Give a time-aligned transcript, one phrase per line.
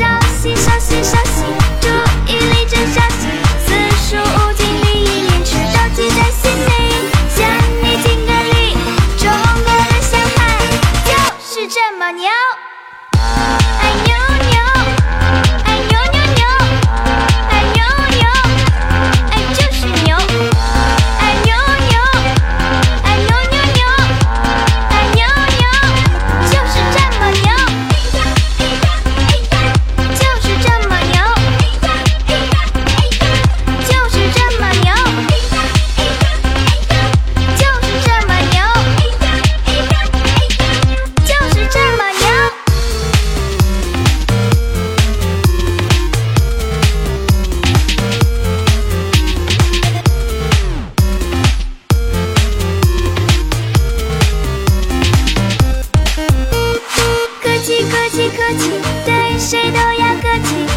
[0.00, 0.06] 小
[0.40, 1.59] 心，小心，小心。
[58.36, 58.70] 客气
[59.04, 60.69] 对谁都要客气。